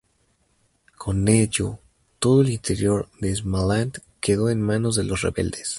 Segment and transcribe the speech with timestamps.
[0.97, 1.77] Con ello,
[2.17, 5.69] todo el interior de Småland quedó en manos de los rebeldes.